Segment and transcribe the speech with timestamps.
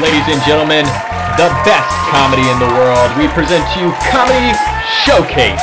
[0.00, 0.84] ladies and gentlemen,
[1.36, 3.16] the best comedy in the world.
[3.16, 4.52] We present to you Comedy
[5.04, 5.62] Showcase.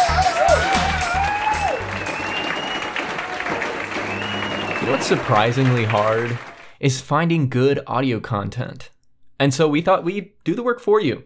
[4.90, 6.38] What's surprisingly hard
[6.80, 8.90] is finding good audio content.
[9.38, 11.24] And so we thought we'd do the work for you.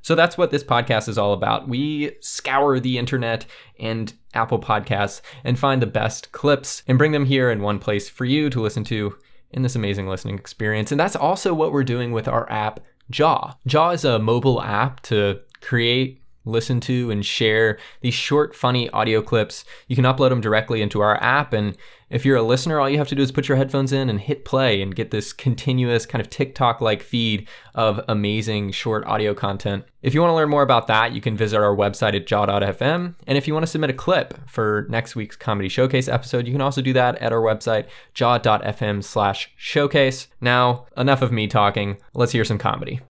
[0.00, 1.66] So that's what this podcast is all about.
[1.68, 3.44] We scour the internet
[3.80, 8.08] and Apple Podcasts and find the best clips and bring them here in one place
[8.08, 9.16] for you to listen to
[9.50, 10.90] in this amazing listening experience.
[10.90, 13.54] And that's also what we're doing with our app, Jaw.
[13.66, 19.20] Jaw is a mobile app to create listen to and share these short, funny audio
[19.20, 19.64] clips.
[19.88, 21.52] You can upload them directly into our app.
[21.52, 21.76] And
[22.08, 24.20] if you're a listener, all you have to do is put your headphones in and
[24.20, 29.34] hit play and get this continuous kind of TikTok like feed of amazing short audio
[29.34, 29.84] content.
[30.02, 33.14] If you want to learn more about that, you can visit our website at jaw.fm.
[33.26, 36.52] And if you want to submit a clip for next week's comedy showcase episode, you
[36.52, 40.28] can also do that at our website, jaw.fm slash showcase.
[40.40, 41.98] Now, enough of me talking.
[42.14, 43.00] Let's hear some comedy.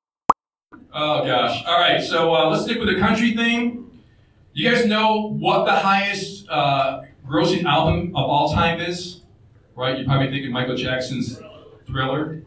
[0.94, 1.62] Oh gosh.
[1.66, 2.02] All right.
[2.02, 3.82] So uh, let's stick with the country thing.
[4.54, 9.20] You guys know what the highest uh, grossing album of all time is,
[9.74, 9.96] right?
[9.96, 11.40] You're probably thinking Michael Jackson's
[11.86, 12.42] Thriller.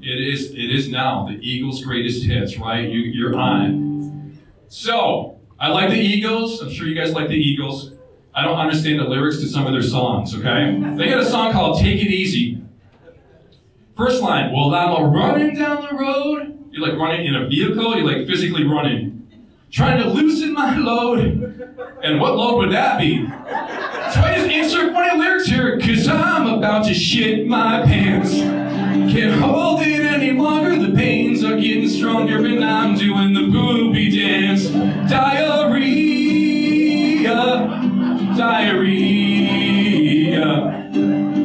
[0.00, 0.52] It is.
[0.52, 2.88] It is now the Eagles' greatest hits, right?
[2.88, 4.38] You, you're on.
[4.68, 6.62] So I like the Eagles.
[6.62, 7.92] I'm sure you guys like the Eagles.
[8.32, 10.34] I don't understand the lyrics to some of their songs.
[10.34, 12.62] Okay, they got a song called "Take It Easy."
[13.96, 14.52] First line.
[14.52, 16.68] Well, I'm a running down the road.
[16.70, 17.96] You're like running in a vehicle.
[17.96, 19.28] You're like physically running,
[19.70, 21.18] trying to loosen my load.
[22.02, 23.26] And what load would that be?
[24.12, 28.32] So I just insert funny lyrics here, cause I'm about to shit my pants.
[28.34, 34.10] Can't hold it any longer, the pains are getting stronger, and I'm doing the poopy
[34.18, 34.68] dance.
[35.08, 35.94] Diarrhea,
[38.36, 39.20] diarrhea.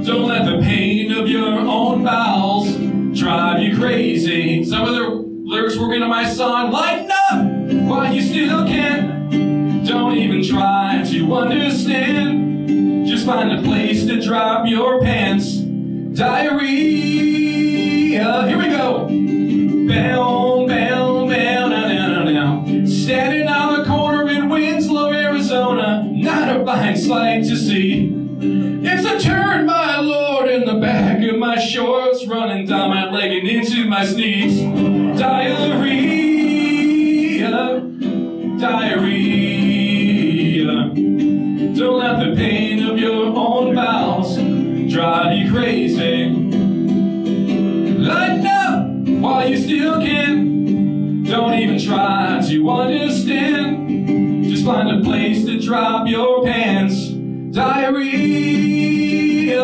[0.04, 2.76] Don't let the pain of your own bowels
[3.16, 4.64] drive you crazy.
[4.64, 5.08] Some of the
[5.44, 7.46] lyrics were into my song, lighten up
[7.88, 9.86] while you still can't.
[9.88, 12.35] Don't even try to understand.
[13.26, 15.56] Find a place to drop your pants.
[15.58, 16.68] Diarrhea.
[18.48, 19.08] Here we go.
[19.88, 22.86] Bow, bow, bow, now, now, now.
[22.86, 26.08] Standing on the corner in Winslow, Arizona.
[26.08, 28.14] Not a blind sight to see.
[28.40, 33.32] It's a turn, my lord, in the back of my shorts, running down my leg
[33.32, 34.60] and into my sneaks.
[44.96, 46.30] Drive you crazy.
[48.00, 48.88] Lighten up
[49.22, 51.24] while you still can.
[51.24, 54.46] Don't even try to understand.
[54.46, 57.10] Just find a place to drop your pants.
[57.54, 58.56] Diarrhea.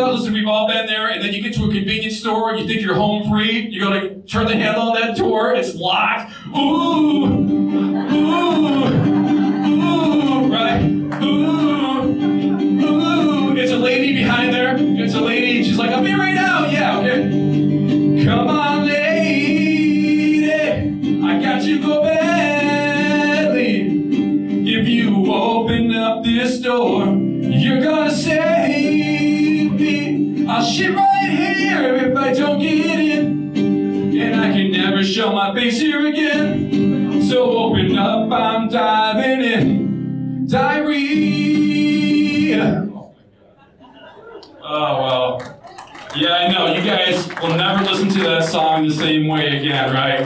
[0.10, 2.68] Listen, we've all been there, and then you get to a convenience store and you
[2.68, 3.70] think you're home free.
[3.70, 6.34] You go to turn the handle on that door, it's locked.
[6.58, 7.26] Ooh,
[8.14, 8.81] ooh,
[26.72, 30.46] door, you're gonna save me.
[30.48, 33.58] I'll shit right here if I don't get in.
[34.18, 37.22] And I can never show my face here again.
[37.24, 40.48] So open up, I'm diving in.
[40.48, 41.82] Diarrhea.
[44.64, 45.42] Oh, well.
[46.16, 46.74] Yeah, I know.
[46.74, 50.24] You guys will never listen to that song the same way again, right?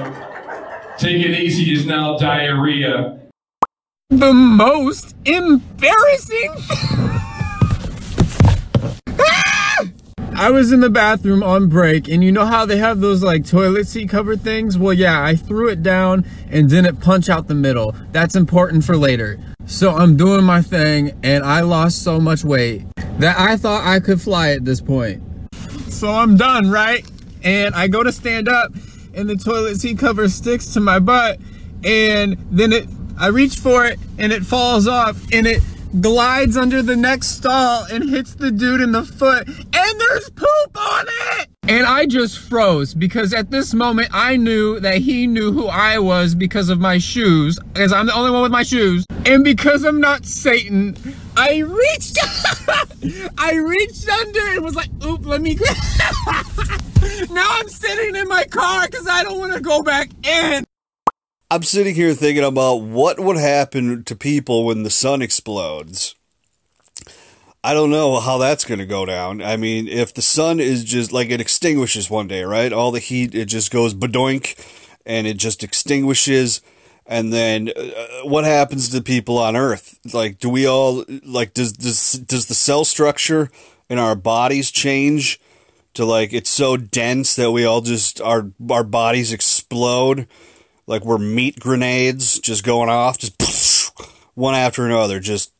[1.00, 3.25] Take it easy is now diarrhea.
[4.12, 6.54] The most embarrassing.
[9.18, 9.88] Ah!
[10.36, 13.48] I was in the bathroom on break, and you know how they have those like
[13.48, 14.78] toilet seat cover things?
[14.78, 17.96] Well, yeah, I threw it down and didn't punch out the middle.
[18.12, 19.40] That's important for later.
[19.66, 22.86] So I'm doing my thing, and I lost so much weight
[23.18, 25.24] that I thought I could fly at this point.
[25.88, 27.10] So I'm done, right?
[27.44, 28.72] And I go to stand up,
[29.16, 31.40] and the toilet seat cover sticks to my butt,
[31.84, 35.62] and then it, I reach for it, and it falls off, and it
[36.02, 40.78] glides under the next stall and hits the dude in the foot, and there's poop
[40.78, 41.48] on it!
[41.68, 45.98] And I just froze because at this moment I knew that he knew who I
[45.98, 49.06] was because of my shoes, because I'm the only one with my shoes.
[49.26, 50.96] And because I'm not Satan,
[51.36, 52.20] I reached
[53.38, 55.58] I reached under and was like, oop, let me
[57.32, 60.65] Now I'm sitting in my car because I don't want to go back in.
[61.56, 66.14] I'm sitting here thinking about what would happen to people when the sun explodes.
[67.64, 69.42] I don't know how that's going to go down.
[69.42, 72.74] I mean, if the sun is just like it extinguishes one day, right?
[72.74, 74.60] All the heat, it just goes badoink,
[75.06, 76.62] and it just extinguishes.
[77.06, 79.98] And then uh, what happens to people on Earth?
[80.14, 83.50] Like, do we all like does does does the cell structure
[83.90, 85.40] in our bodies change
[85.94, 90.28] to like it's so dense that we all just our our bodies explode
[90.88, 93.92] like we're meat grenades just going off just
[94.36, 95.54] one after another just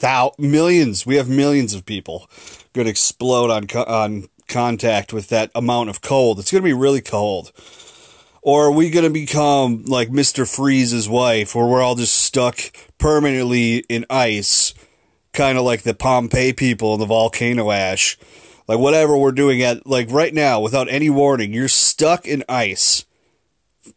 [0.00, 2.28] thou millions we have millions of people
[2.72, 6.38] going to explode on co- on contact with that amount of cold.
[6.38, 7.52] It's going to be really cold.
[8.42, 10.46] Or are we going to become like Mr.
[10.46, 12.58] Freeze's wife where we're all just stuck
[12.98, 14.74] permanently in ice
[15.32, 18.18] kind of like the Pompeii people in the volcano ash?
[18.66, 23.04] Like whatever we're doing at like right now without any warning you're stuck in ice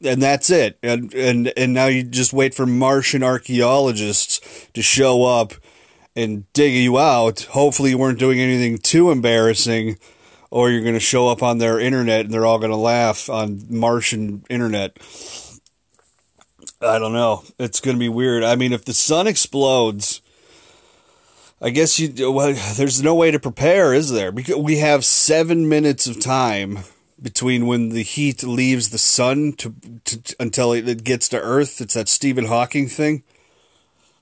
[0.03, 0.77] and that's it.
[0.81, 5.53] And and and now you just wait for martian archaeologists to show up
[6.15, 7.41] and dig you out.
[7.51, 9.97] Hopefully you weren't doing anything too embarrassing
[10.51, 13.29] or you're going to show up on their internet and they're all going to laugh
[13.29, 14.97] on martian internet.
[16.79, 17.43] I don't know.
[17.57, 18.43] It's going to be weird.
[18.43, 20.21] I mean if the sun explodes
[21.63, 24.33] I guess you well, there's no way to prepare, is there?
[24.33, 26.79] Because we have seven minutes of time
[27.21, 29.73] between when the heat leaves the sun to,
[30.05, 31.81] to until it gets to Earth.
[31.81, 33.23] It's that Stephen Hawking thing.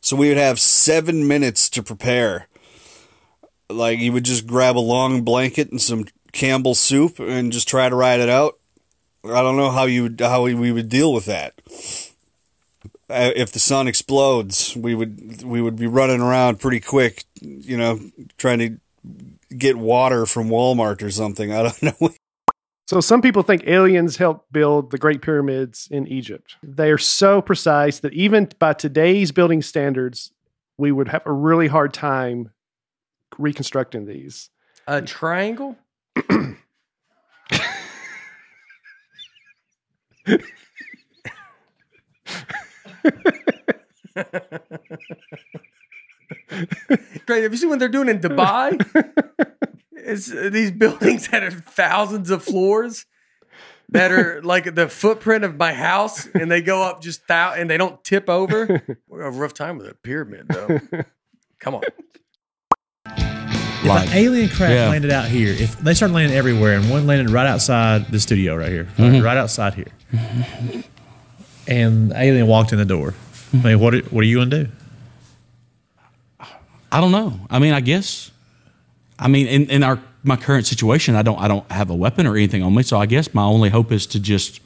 [0.01, 2.47] So we would have seven minutes to prepare.
[3.69, 7.87] Like you would just grab a long blanket and some Campbell soup and just try
[7.87, 8.57] to ride it out.
[9.23, 11.53] I don't know how you how we would deal with that
[13.11, 17.77] uh, if the sun explodes, we would we would be running around pretty quick, you
[17.77, 17.99] know,
[18.37, 18.77] trying to
[19.55, 21.51] get water from Walmart or something.
[21.51, 22.09] I don't know.
[22.91, 26.57] So some people think aliens helped build the Great Pyramids in Egypt.
[26.61, 30.33] They are so precise that even by today's building standards,
[30.77, 32.51] we would have a really hard time
[33.37, 34.49] reconstructing these.
[34.87, 35.77] A triangle?
[47.25, 47.43] Great.
[47.43, 48.75] Have you seen what they're doing in Dubai?
[50.11, 53.05] it's uh, these buildings that are thousands of floors
[53.89, 57.69] that are like the footprint of my house, and they go up just thou and
[57.69, 58.65] they don't tip over.
[59.09, 60.79] We have a rough time with a pyramid, though.
[61.59, 61.81] Come on.
[63.05, 64.89] If Like- an alien craft yeah.
[64.89, 68.55] landed out here, if they started landing everywhere, and one landed right outside the studio
[68.55, 69.21] right here, Mm-hmm.
[69.23, 69.91] right outside here,
[71.67, 73.13] and the alien walked in the door,
[73.53, 74.71] I mean, what are, what are you gonna do?
[76.93, 77.39] I don't know.
[77.49, 78.31] I mean, I guess.
[79.21, 82.25] I mean, in, in our my current situation, I don't I don't have a weapon
[82.27, 84.59] or anything on me, so I guess my only hope is to just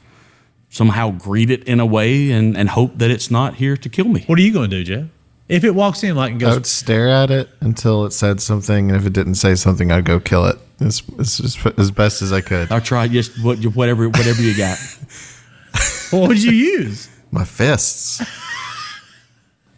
[0.70, 4.06] somehow greet it in a way and, and hope that it's not here to kill
[4.06, 4.24] me.
[4.26, 5.06] What are you gonna do, Jeff?
[5.48, 8.40] If it walks in like and I goes, would stare at it until it said
[8.40, 11.90] something, and if it didn't say something, I'd go kill it as, as, as, as
[11.90, 12.72] best as I could.
[12.72, 14.78] I'll try just what whatever whatever you got.
[16.10, 17.10] what would you use?
[17.30, 18.22] My fists.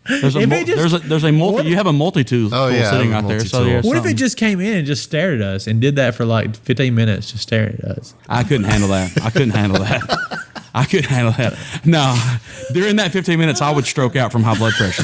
[0.08, 2.48] There's a, mul- just- there's a there's a multi what- you have a multi tool
[2.54, 3.40] Oh, yeah, sitting out there.
[3.40, 3.88] So multi-tool.
[3.90, 6.24] What if it just came in and just stared at us and did that for
[6.24, 8.14] like 15 minutes, just staring at us?
[8.28, 9.12] I couldn't handle that.
[9.22, 10.02] I couldn't handle that.
[10.74, 11.58] I couldn't handle that.
[11.84, 12.16] No,
[12.72, 15.02] during that 15 minutes, I would stroke out from high blood pressure.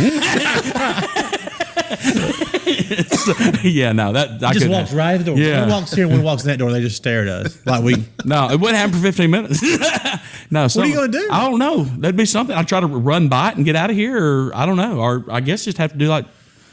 [2.04, 5.36] So, yeah, no, that I just walks handle- right at the door.
[5.38, 5.60] Yeah.
[5.62, 7.58] One walks here, and one walks in that door, and they just stare at us
[7.66, 8.04] like we.
[8.24, 9.60] No, it wouldn't happen for 15 minutes.
[10.54, 11.28] no, What are you gonna do?
[11.30, 11.84] I don't know.
[11.84, 12.56] That'd be something.
[12.56, 14.98] I'd try to run by it and get out of here, or I don't know,
[14.98, 16.26] or I guess just have to do like,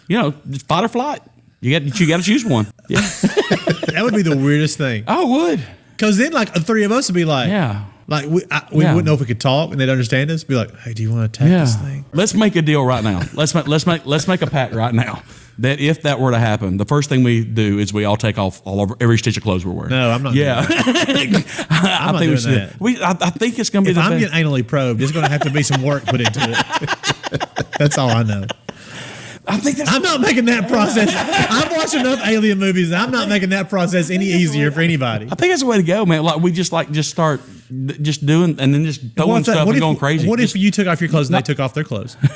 [0.08, 0.32] you know,
[0.68, 1.22] fight or flight.
[1.60, 2.68] You got you got to choose one.
[2.90, 5.04] Yeah, That would be the weirdest thing.
[5.08, 5.64] I would.
[5.96, 7.86] Because then, like, the three of us would be like, Yeah.
[8.12, 8.92] Like we, I, we Yeah.
[8.94, 10.44] wouldn't know if we could talk, and they'd understand us.
[10.44, 11.66] Be like, hey, do you want to attack Yeah.
[11.66, 12.06] this thing?
[12.14, 13.22] Let's make a deal right now.
[13.34, 15.24] Let's make let's make let's make a pact right now
[15.60, 18.38] that if that were to happen, the first thing we do is we all take
[18.38, 19.90] off all over every stitch of clothes we're wearing.
[19.92, 21.36] No, I'm not Yeah, doing
[21.70, 22.54] I, not think we doing should.
[22.72, 22.80] that.
[22.82, 24.32] We I, I think it's gonna be If the I'm best.
[24.32, 27.70] getting anally probed, there's going to have to be some work put into it.
[27.80, 28.46] That's all I know.
[29.48, 31.10] I think that's I'm not making that process.
[31.16, 35.26] I've watched enough alien movies, and I'm not making that process any easier for anybody.
[35.32, 36.22] I think that's the way to go, man.
[36.24, 37.52] Like we just like just start d-
[38.02, 40.28] just doing and then just throwing stuff and if, going crazy.
[40.28, 42.18] What Just- if you took off your clothes and they took off their clothes?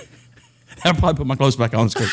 [0.83, 1.87] I'll probably put my clothes back on.
[1.87, 2.05] like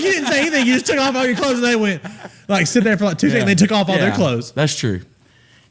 [0.00, 0.66] you didn't say anything.
[0.66, 2.02] You just took off all your clothes and they went
[2.48, 3.42] like sit there for like two seconds.
[3.42, 4.52] and They took off all their clothes.
[4.52, 5.00] That's true.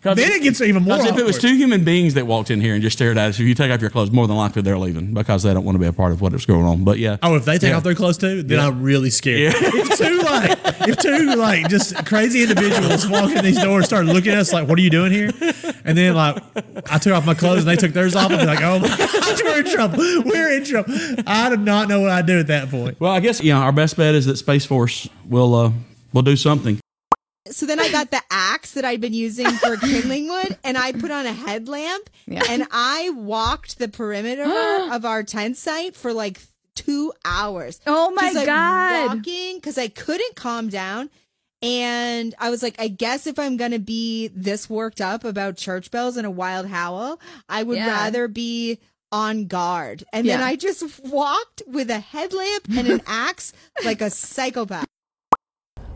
[0.03, 0.97] Then it gets even more.
[0.97, 3.39] if it was two human beings that walked in here and just stared at us,
[3.39, 5.75] if you take off your clothes, more than likely they're leaving because they don't want
[5.75, 6.83] to be a part of what is going on.
[6.83, 7.17] But yeah.
[7.23, 7.77] Oh, if they take Yeah.
[7.77, 8.67] off their clothes too, then Yeah.
[8.67, 9.53] I'm really scared.
[9.53, 9.53] Yeah.
[9.93, 14.31] If two like, if two like just crazy individuals walk in these doors, start looking
[14.33, 15.29] at us like, "What are you doing here?"
[15.85, 16.41] And then like,
[16.91, 18.87] I took off my clothes and they took theirs off, and be like, "Oh my
[18.87, 19.97] gosh, we're in trouble.
[20.25, 20.93] We're in trouble."
[21.27, 22.99] I do not know what I'd do at that point.
[22.99, 25.71] Well, I guess you know our best bet is that Space Force will uh,
[26.11, 26.79] will do something.
[27.53, 30.91] So then I got the axe that I'd been using for kindling wood and I
[30.91, 32.43] put on a headlamp Yeah.
[32.49, 34.43] and I walked the perimeter
[34.91, 36.39] of our tent site for like
[36.75, 37.79] two hours.
[37.85, 39.17] Oh my like, God.
[39.17, 41.09] Walking because I couldn't calm down.
[41.61, 45.55] And I was like, I guess if I'm going to be this worked up about
[45.55, 47.87] church bells and a wild howl, I would Yeah.
[47.87, 48.79] rather be
[49.13, 50.03] on guard.
[50.11, 53.53] And then I just walked with a headlamp and an axe
[53.85, 54.87] like a psychopath.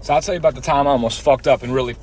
[0.01, 1.95] So I'll tell you about the time I almost fucked up and really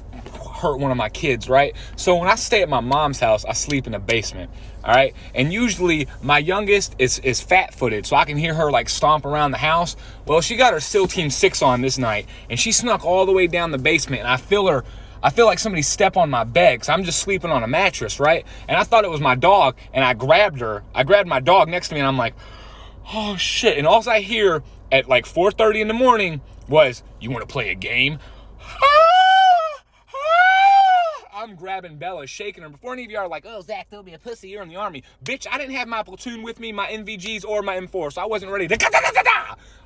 [0.64, 1.76] hurt one of my kids, right?
[1.96, 4.50] So when I stay at my mom's house, I sleep in the basement,
[4.82, 5.14] all right?
[5.34, 9.26] And usually my youngest is, is fat footed, so I can hear her like stomp
[9.26, 9.94] around the house.
[10.26, 13.32] Well, she got her SEAL Team 6 on this night, and she snuck all the
[13.32, 14.84] way down the basement, and I feel her.
[15.22, 18.20] I feel like somebody step on my bed because I'm just sleeping on a mattress,
[18.20, 18.44] right?
[18.68, 20.82] And I thought it was my dog, and I grabbed her.
[20.94, 22.34] I grabbed my dog next to me, and I'm like,
[23.12, 23.78] oh shit.
[23.78, 27.70] And all I hear at like 4:30 in the morning was, "You want to play
[27.70, 28.18] a game?"
[31.44, 32.70] I'm grabbing Bella, shaking her.
[32.70, 34.76] Before any of you are like, oh, Zach, throw me a pussy, you're in the
[34.76, 35.02] army.
[35.22, 38.24] Bitch, I didn't have my platoon with me, my NVGs, or my M4, so I
[38.24, 38.66] wasn't ready.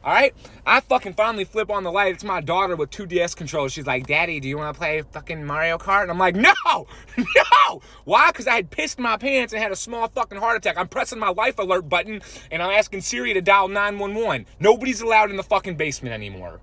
[0.04, 0.32] All right?
[0.64, 2.14] I fucking finally flip on the light.
[2.14, 3.72] It's my daughter with two DS controllers.
[3.72, 6.02] She's like, Daddy, do you want to play fucking Mario Kart?
[6.02, 6.54] And I'm like, no,
[7.16, 7.82] no.
[8.04, 8.30] Why?
[8.30, 10.78] Because I had pissed my pants and had a small fucking heart attack.
[10.78, 12.22] I'm pressing my life alert button
[12.52, 14.46] and I'm asking Siri to dial 911.
[14.60, 16.60] Nobody's allowed in the fucking basement anymore.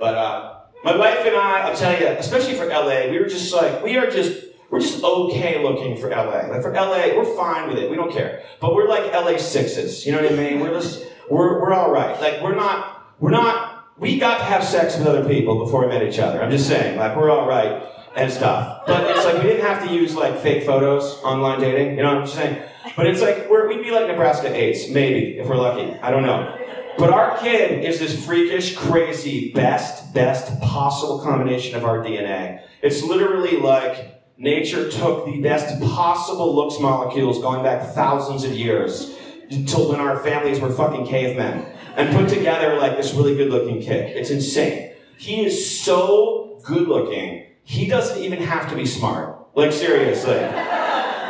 [0.00, 3.52] But uh, my wife and I, I'll tell you, especially for LA, we were just
[3.54, 6.46] like, we are just, we're just okay looking for LA.
[6.48, 7.90] Like for LA, we're fine with it.
[7.90, 8.44] We don't care.
[8.60, 10.04] But we're like LA sixes.
[10.04, 10.60] You know what I mean?
[10.60, 12.20] We're just, we're, we're all right.
[12.20, 15.86] Like we're not, we're not, we got to have sex with other people before we
[15.86, 16.42] met each other.
[16.42, 17.82] I'm just saying, like we're all right
[18.16, 18.82] and stuff.
[18.86, 21.96] But it's like we didn't have to use like fake photos online dating.
[21.96, 22.62] You know what I'm saying?
[22.96, 25.98] But it's like we're, we'd be like Nebraska eights, maybe if we're lucky.
[26.00, 26.58] I don't know.
[26.96, 32.62] But our kid is this freakish, crazy, best, best possible combination of our DNA.
[32.82, 39.16] It's literally like nature took the best possible looks molecules going back thousands of years
[39.50, 43.80] until when our families were fucking cavemen and put together like this really good looking
[43.80, 44.16] kid.
[44.16, 44.92] It's insane.
[45.18, 49.38] He is so good looking, he doesn't even have to be smart.
[49.54, 50.34] Like, seriously.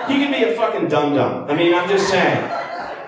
[0.08, 1.50] He could be a fucking dum dum.
[1.50, 2.53] I mean, I'm just saying.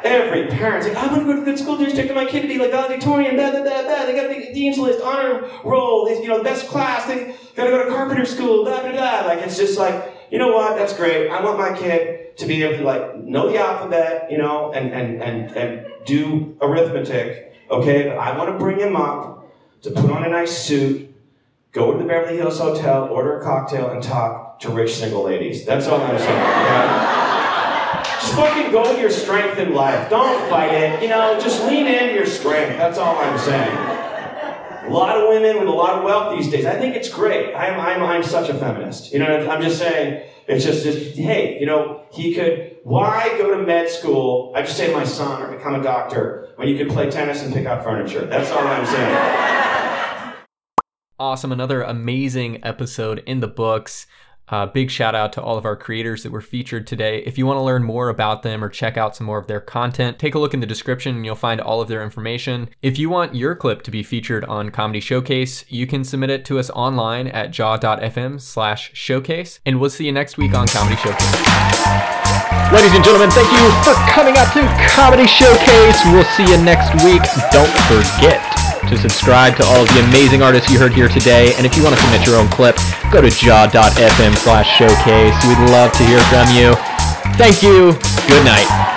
[0.07, 2.43] Every parent's like, I want to go to a good school district and my kid
[2.43, 4.07] to be like valedictorian, blah, blah, blah, blah.
[4.07, 7.07] They got to be dean's list, honor roll, you know, best class.
[7.07, 9.23] They got to go to carpenter school, blah, blah, blah.
[9.27, 10.77] Like, it's just like, you know what?
[10.77, 11.29] That's great.
[11.29, 14.93] I want my kid to be able to, like, know the alphabet, you know, and,
[14.93, 18.09] and, and, and do arithmetic, okay?
[18.09, 19.49] But I want to bring him up
[19.83, 21.13] to put on a nice suit,
[21.73, 25.65] go to the Beverly Hills Hotel, order a cocktail, and talk to rich single ladies.
[25.65, 27.26] That's all I'm saying, okay?
[28.27, 30.11] Just fucking go with your strength in life.
[30.11, 31.01] Don't fight it.
[31.01, 32.77] You know, just lean into your strength.
[32.77, 33.77] That's all I'm saying.
[34.87, 36.67] A lot of women with a lot of wealth these days.
[36.67, 37.55] I think it's great.
[37.55, 39.13] I'm, I'm, I'm such a feminist.
[39.13, 43.57] You know, I'm just saying, it's just, just, hey, you know, he could, why go
[43.57, 44.53] to med school?
[44.57, 47.45] I just say to my son, or become a doctor, when you could play tennis
[47.45, 48.27] and pick out furniture.
[48.27, 50.35] That's all I'm saying.
[51.21, 51.53] Awesome.
[51.53, 54.09] Another amazing episode in the books.
[54.49, 57.23] Uh, big shout out to all of our creators that were featured today.
[57.27, 59.61] If you want to learn more about them or check out some more of their
[59.61, 62.69] content, take a look in the description and you'll find all of their information.
[62.81, 66.45] If you want your clip to be featured on Comedy Showcase, you can submit it
[66.47, 69.61] to us online at jaw.fm slash showcase.
[69.67, 71.47] And we'll see you next week on Comedy Showcase.
[72.73, 74.63] Ladies and gentlemen, thank you for coming out to
[74.95, 76.01] Comedy Showcase.
[76.07, 77.23] We'll see you next week.
[77.51, 81.55] Don't forget to subscribe to all of the amazing artists you heard here today.
[81.57, 82.77] And if you want to submit your own clip,
[83.13, 85.35] go to jaw.fm slash showcase.
[85.47, 86.75] We'd love to hear from you.
[87.37, 87.93] Thank you.
[88.29, 88.96] Good night.